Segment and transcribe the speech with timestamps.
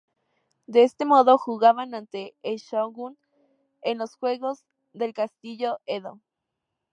[0.65, 3.19] De ese modo jugaban ante el shogun
[3.83, 6.19] en los Juegos del Castillo Edo.